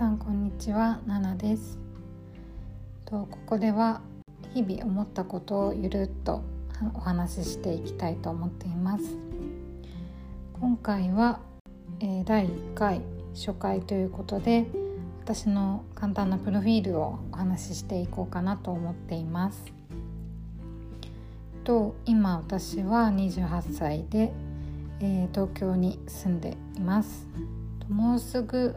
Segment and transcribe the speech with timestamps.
[0.00, 0.98] さんこんにちは。
[1.06, 1.78] ナナです。
[3.04, 4.00] とここでは
[4.54, 6.42] 日々思ったことをゆるっと
[6.94, 9.04] お話ししていきたいと思っています。
[10.58, 11.40] 今回は、
[12.00, 13.02] えー、第1回
[13.34, 14.64] 初回ということで
[15.22, 19.62] 私の簡単なプロフィールをお話ししていこうかなと思っています。
[21.62, 24.32] と今私は28歳で、
[25.00, 27.26] えー、東京に住んでいます。
[27.90, 28.76] もうすぐ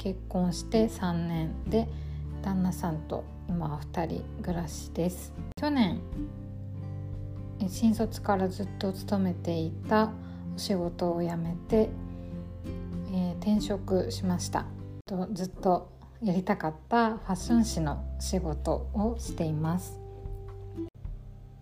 [0.00, 1.86] 結婚して3年で
[2.42, 5.34] 旦那さんと今は2人暮らしです。
[5.60, 6.00] 去年
[7.68, 10.10] 新卒からずっと勤めていた
[10.56, 11.90] お仕事を辞めて、
[13.12, 14.64] えー、転職しました。
[15.04, 15.90] とずっと
[16.22, 20.00] やりたかったファッション誌の仕事をしています。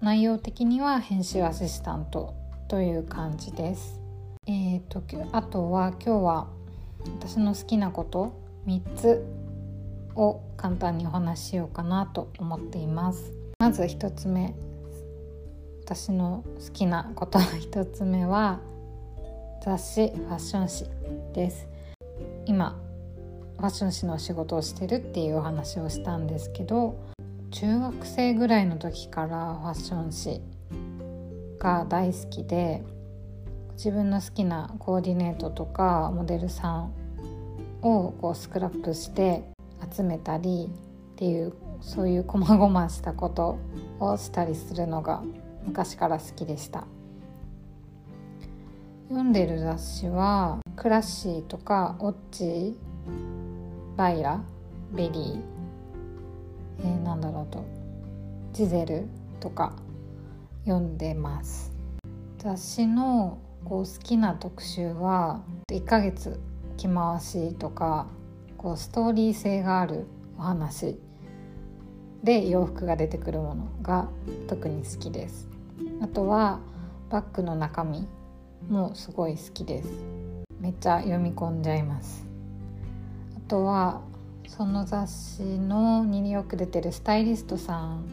[0.00, 2.34] 内容的には編集アシスタント
[2.68, 4.00] という感じです。
[4.46, 6.57] えーとあとは今日は
[7.16, 8.32] 私の好きなこと
[8.66, 9.24] 3つ
[10.14, 13.32] を簡単にお話ししようかなと思っています。
[13.58, 14.54] まず1つ目
[15.84, 18.60] 私の好きなことの1つ目は
[19.64, 20.84] 雑誌ファッション誌
[21.32, 21.66] です。
[22.46, 22.78] 今
[23.58, 26.96] ファッション誌の仕事をしてるっていうお話をしたんですけど
[27.50, 30.40] 中学生ぐらいの時からファッション誌
[31.58, 32.82] が大好きで
[33.72, 36.92] 自分の好きなコーディネートとかモデルさん
[37.82, 39.44] をこうスクラップして
[39.94, 40.68] 集めたり
[41.12, 43.58] っていうそういう細々したこと
[44.00, 45.22] をしたりするのが
[45.64, 46.84] 昔から好きでした。
[49.08, 52.74] 読んでる雑誌はクラッシーとかオッチー
[53.96, 54.42] バイラ
[54.92, 55.42] ベリー、
[56.80, 57.64] えー、なんだろうと
[58.52, 59.06] ジゼル
[59.40, 59.72] とか
[60.64, 61.72] 読んでます。
[62.38, 65.42] 雑誌のこう好きな特集は
[65.72, 66.38] 1ヶ月
[66.78, 68.06] 着回しとか
[68.56, 70.06] こうストーリー性がある
[70.38, 70.98] お話
[72.22, 74.08] で洋服が出てくるものが
[74.46, 75.48] 特に好きです。
[76.00, 76.60] あとは
[77.10, 78.06] バッグの中身
[78.68, 79.88] もすごい好きです。
[80.60, 82.26] めっちゃ読み込んじゃいます。
[83.36, 84.00] あとは
[84.46, 88.06] その雑誌のによく出てるスタイリストさん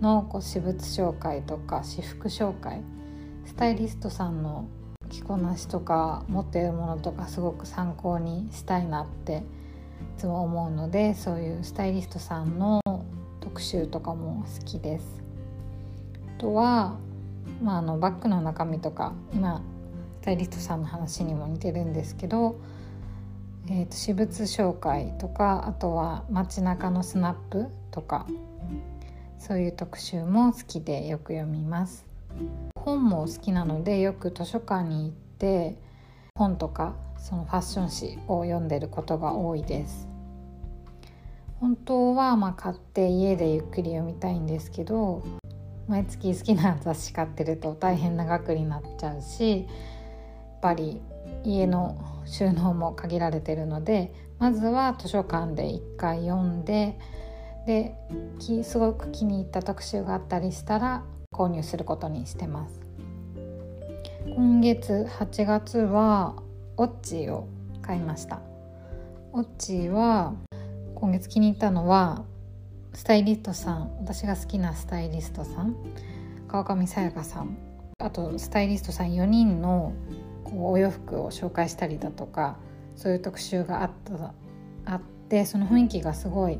[0.00, 2.82] のこう私物紹介とか私服紹介
[3.46, 4.66] スタイリストさんの
[5.12, 9.44] 着こなしとか持っているものとかすごく参考にしたいなって
[10.16, 12.80] いつも思うのでそういうスタイリストさんの
[13.40, 15.22] 特集とかも好きです。
[16.38, 16.96] あとは、
[17.62, 19.62] まあ、あのバッグの中身とか今
[20.22, 22.56] スタイリストさんの話にも似てるんですけど、
[23.68, 28.26] えー、と私物紹介とかあとは街中のスナップとか
[29.38, 32.06] そういう特集も好きでよく読みます。
[32.84, 35.78] 本も好きなのでよく図書館に行って
[36.34, 40.08] 本とかそのファッション誌を読んでることが多いです。
[41.60, 45.22] 本当はま買って家でゆっくり読みたいんですけど
[45.86, 49.66] 毎月好きな雑誌買ってると大変な額になっちゃうしやっ
[50.60, 51.00] ぱり
[51.44, 56.98] 家の収納も限られてるのでまずは図書館で1回読んで
[57.64, 57.94] で
[58.64, 62.80] すごく気に入った特集があったりしたら購入することにしてます。
[64.36, 66.36] 今月8月は
[66.76, 67.48] オッチーを
[67.80, 68.40] 買いました。
[69.32, 70.34] オッチは
[70.94, 72.24] 今月気に入ったのは
[72.94, 73.96] スタイリストさん。
[73.98, 75.74] 私が好きなスタイリストさん。
[76.46, 77.56] 川上さやかさん。
[77.98, 79.92] あとスタイリストさん4人の
[80.44, 82.56] こうお洋服を紹介したりだとか
[82.96, 84.34] そういう特集があった
[84.92, 86.58] あってその雰囲気がすごい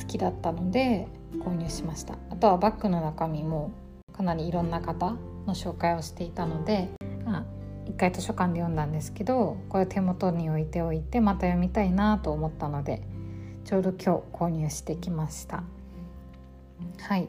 [0.00, 2.14] 好きだったので購入しました。
[2.30, 3.70] あとはバッグの中身も
[4.12, 6.90] かなりいろんな方の紹介をしていたので、
[7.24, 7.44] まあ、
[7.86, 13.02] 一回図書館で読んだんですけどこれ手元に置いておいてまた読みたいなと思ったので
[13.64, 15.64] ちょうど今日購入してきました。
[17.00, 17.28] はい。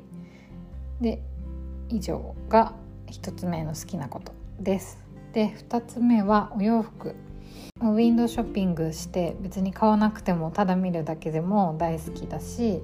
[1.01, 1.22] で
[1.89, 2.73] 以上が
[3.08, 4.99] 1つ目の好きなことです。
[5.34, 7.16] で2つ目はお洋服。
[7.81, 12.81] ウィンドウショッピングして別に買わなくてもただ見るだけでも大好きだし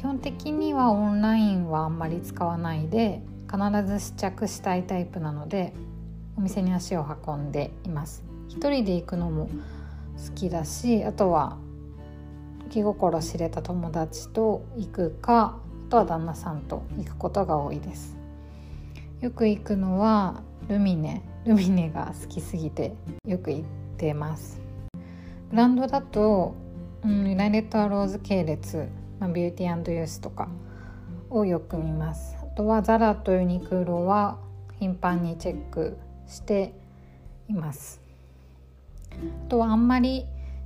[0.00, 3.20] 基本的にはオンラインはあんまり使わないで
[3.52, 5.74] 必ず試着したいタイプなので
[6.38, 8.24] お店に足を運んでいます。
[8.48, 9.50] 一人で行くのも
[10.26, 11.58] 好きだしあとは
[12.70, 15.58] 気心知れた友達と行くか
[15.88, 18.16] あとは旦那さんと行くことが多いです。
[19.20, 21.22] よく行くのはルミネ。
[21.44, 22.94] ルミネが好きすぎて
[23.26, 23.62] よく行っ
[23.98, 24.62] てます。
[25.50, 26.54] ブランドだと、
[27.04, 28.88] うん、ユナイテッドアローズ系列
[29.20, 30.48] まあ、ビューティーユースとか
[31.28, 32.36] をよく見ます。
[32.42, 34.38] あとはザラとユニクロは
[34.78, 36.72] 頻繁にチェックして
[37.48, 38.00] います。
[39.12, 40.24] あとはあんまり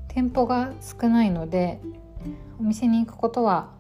[0.09, 1.81] 店舗が少ないので
[2.61, 3.71] お店に行くことは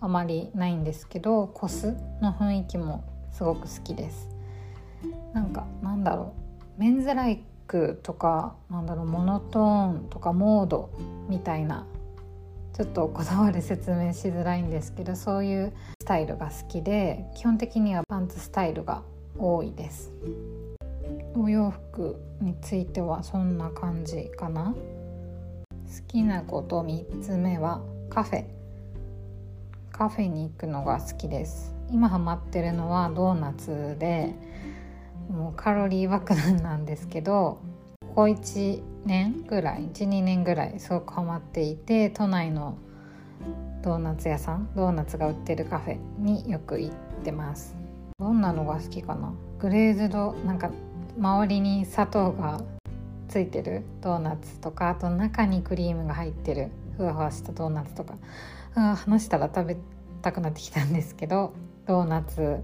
[0.00, 4.28] あまりないんですけどコスの雰囲気もすごく好きです。
[5.34, 6.32] なんかなんだろ
[6.78, 6.80] う。
[6.80, 10.90] メンズライクとかなんだろうモノトーンとかモード
[11.28, 11.86] みたいな
[12.72, 19.02] ちょっとこだわで説明しづらいんですけどそういうスタイルが好きで基本的にはパンツスタイルが
[19.38, 20.10] 多いです。
[21.34, 24.74] お洋服についてはそんな感じかな。
[24.74, 28.44] 好きなこと3つ目はカフェ。
[29.90, 31.74] カフェに行くのが好きです。
[31.90, 34.34] 今ハマってるのはドーナツで
[35.30, 37.60] もうカロリー爆弾なんですけど
[38.00, 42.78] ここ1年ぐらい12年ぐらいすごくハマっていて都内の
[43.82, 46.94] ドーナツ屋さんドーナツが売ってるカフェによく行っ
[47.24, 47.74] てます。
[48.18, 49.32] どんなのが好きかな？
[49.58, 50.70] グレーズドなんか
[51.18, 52.60] 周りに砂糖が
[53.28, 58.14] ついてるドーナツとかあと中にクリームが入ってるふわふわしたドーナツとか、
[58.76, 59.76] うん、話したら食べ
[60.20, 61.52] たくなってきたんですけど
[61.86, 62.62] ドーナツ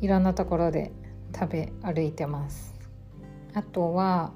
[0.00, 0.92] いろんなところで
[1.34, 2.74] 食べ歩いてます。
[3.54, 4.32] あとは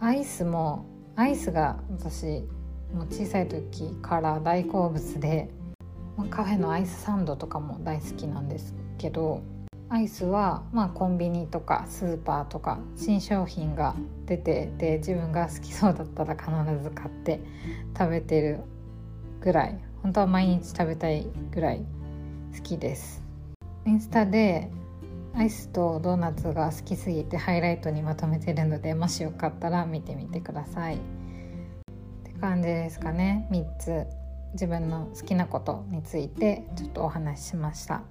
[0.00, 2.42] アイスもアイスが私
[2.94, 5.50] もう小さい時から大好物で
[6.30, 9.42] カフェのアイスサンドとかも大好きなんですけど
[9.90, 13.94] アイスは、まあ、コンビニとかスーパーとか新商品が
[14.24, 16.50] 出てで自分が好きそうだったら必
[16.82, 17.40] ず買って
[17.98, 18.60] 食べてる
[19.40, 19.78] ぐらい。
[20.02, 21.84] 本当は毎日食べたいぐらい
[22.56, 23.22] 好きです。
[23.86, 24.70] インスタで
[25.34, 30.96] アイスとドーナツが好きすぎてハイライトにまとめてるのでもしよかったら見てみてください。
[30.96, 30.98] っ
[32.24, 33.48] て感じですかね。
[33.50, 34.06] 3つ。
[34.52, 38.02] 自分の好きなことについてちょっとお話ししました。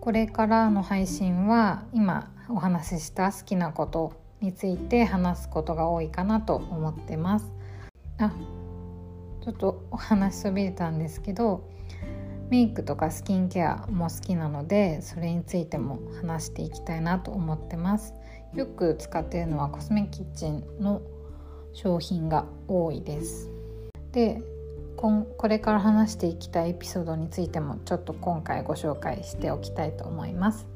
[0.00, 7.52] これからの配信は今お話しした好きなことについて話すことが多いかなと思ってます。
[8.18, 8.32] あ
[9.42, 11.68] ちょっとお話しそびれたんですけど
[12.48, 18.14] メイクとかスキンケアも好きなのでそれについても話していきたいなと思ってます。
[18.54, 21.02] よく使っているのはコスメキッチンの
[21.72, 23.50] 商品が多いです。
[24.12, 24.40] で
[24.96, 30.66] これから話していきたいエピソードについてもちょっと今回ご紹介しておきたいと思います。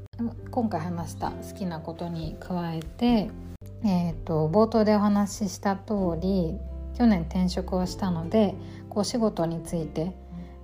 [0.51, 3.31] 今回話した好きなことに加えて、
[3.83, 6.59] えーと、冒頭でお話しした通り
[6.95, 8.55] 去年転職をしたので
[8.91, 10.15] お仕事について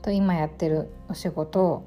[0.07, 1.83] と今やってるお仕事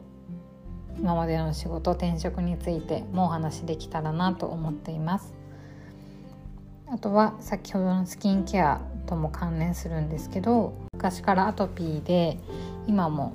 [0.98, 5.34] 今までの仕事転職についてもお話できたらなと思っています。
[6.92, 12.38] あとは先ほどのスキンケアとも関連するんですけど昔からアトピーで
[12.88, 13.34] 今も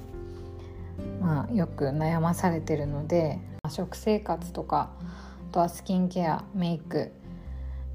[1.21, 3.39] まあよく悩まされてるので
[3.71, 4.91] 食生活とか
[5.51, 7.11] あとはスキンケアメイク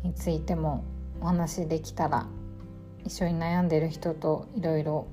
[0.02, 0.84] についても
[1.22, 2.26] お話できたら
[3.06, 5.08] 一緒に悩んでる人といろいろ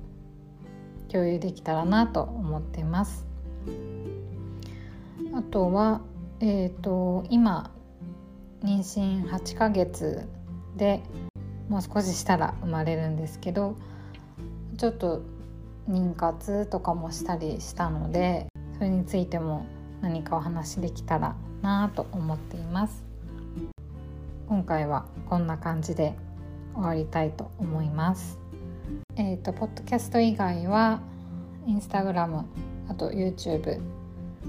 [1.17, 3.25] 共有できたらなと思ってます。
[5.33, 6.01] あとは、
[6.39, 7.71] えーと、今
[8.61, 10.27] 妊娠8ヶ月
[10.75, 11.01] で
[11.69, 13.75] もう少ししたら生まれるんですけど
[14.77, 15.23] ちょっと
[15.89, 19.65] 妊活とかもしたりしたのでそれについても
[20.01, 23.03] 何かお話できたらなと思っています。
[24.47, 26.15] 今回はこんな感じで
[26.75, 28.46] 終わりたいと思います。
[29.15, 31.01] えっ、ー、とポッドキャスト以外は
[31.65, 32.45] インスタグラム
[32.89, 33.79] あと YouTube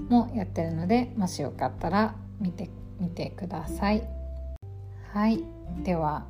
[0.09, 2.69] もやってるのでもしよかったら見て
[2.99, 4.03] みてください。
[5.13, 5.43] はい。
[5.83, 6.25] では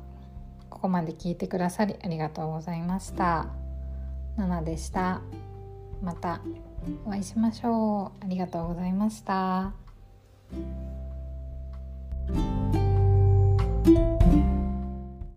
[0.68, 3.46] ここまで聞いてくださりありがとうございました。
[4.36, 5.20] ナナでした。
[6.02, 6.40] また
[7.04, 8.24] お会いしましょう。
[8.24, 9.72] ありがとうございました。